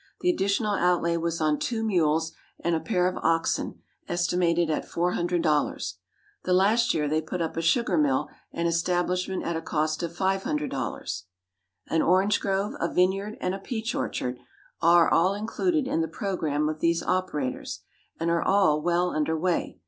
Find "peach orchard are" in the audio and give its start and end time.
13.59-15.07